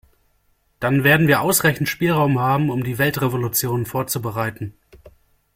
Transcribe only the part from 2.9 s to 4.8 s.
Weltrevolution vorzubereiten.